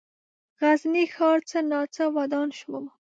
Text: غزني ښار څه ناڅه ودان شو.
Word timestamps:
غزني 0.59 1.05
ښار 1.13 1.37
څه 1.49 1.59
ناڅه 1.71 2.03
ودان 2.17 2.49
شو. 2.59 2.75